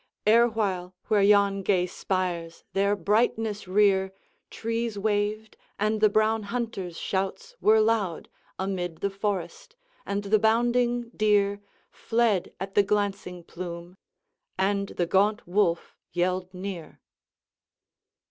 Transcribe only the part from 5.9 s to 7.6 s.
the brown hunter's shouts